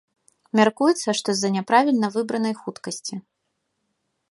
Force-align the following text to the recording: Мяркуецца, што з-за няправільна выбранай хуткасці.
Мяркуецца, 0.59 1.09
што 1.19 1.29
з-за 1.39 1.51
няправільна 1.57 2.07
выбранай 2.17 2.57
хуткасці. 2.65 3.21